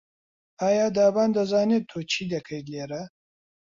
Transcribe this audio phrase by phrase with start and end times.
[0.61, 3.03] ئایا دابان دەزانێت تۆ چی دەکەیت لێرە؟